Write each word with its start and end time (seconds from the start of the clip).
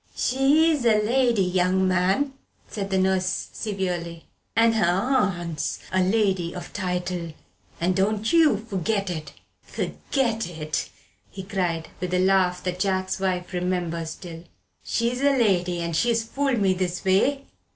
"She's 0.15 0.83
a 0.83 0.99
lady, 0.99 1.43
young 1.43 1.87
man," 1.87 2.33
said 2.67 2.89
the 2.89 2.97
nurse 2.97 3.49
severely; 3.53 4.25
"and 4.55 4.73
her 4.73 4.83
aunt's 4.83 5.77
a 5.91 6.01
lady 6.01 6.55
of 6.55 6.73
title, 6.73 7.33
and 7.79 7.95
don't 7.95 8.33
you 8.33 8.57
forget 8.57 9.11
it!" 9.11 9.33
"Forget 9.61 10.47
it," 10.49 10.89
he 11.29 11.43
cried, 11.43 11.89
with 11.99 12.15
a 12.15 12.19
laugh 12.19 12.63
that 12.63 12.79
Jack's 12.79 13.19
wife 13.19 13.53
remembers 13.53 14.09
still; 14.09 14.43
"she's 14.83 15.21
a 15.21 15.37
lady, 15.37 15.81
and 15.81 15.95
she's 15.95 16.23
fooled 16.23 16.57
me 16.59 16.73
this 16.73 17.05
way? 17.05 17.43